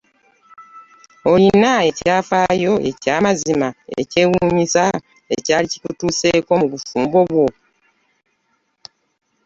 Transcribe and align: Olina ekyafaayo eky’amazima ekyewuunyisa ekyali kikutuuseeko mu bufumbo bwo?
Olina 1.31 1.71
ekyafaayo 1.89 2.73
eky’amazima 2.89 3.69
ekyewuunyisa 4.01 4.83
ekyali 5.35 5.65
kikutuuseeko 5.73 6.51
mu 6.61 6.67
bufumbo 6.71 7.19
bwo? 7.29 7.47